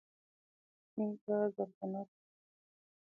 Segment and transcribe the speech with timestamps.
[0.91, 2.01] چينکه زرغونه ده